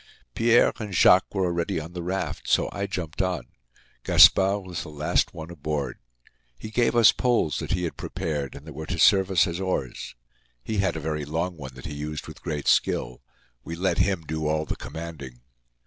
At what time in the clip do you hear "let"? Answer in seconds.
13.75-13.99